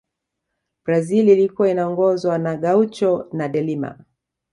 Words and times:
brazil 0.85 1.29
ilikuwa 1.29 1.69
inaongozwa 1.69 2.37
na 2.37 2.57
gaucho 2.57 3.29
na 3.33 3.47
delima 3.47 4.03